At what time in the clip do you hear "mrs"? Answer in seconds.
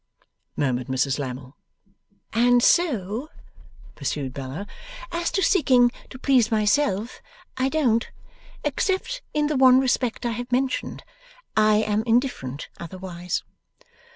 0.87-1.19